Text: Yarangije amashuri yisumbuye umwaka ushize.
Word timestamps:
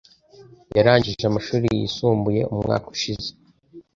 Yarangije 0.75 1.23
amashuri 1.27 1.65
yisumbuye 1.79 2.41
umwaka 2.53 2.87
ushize. 2.95 3.29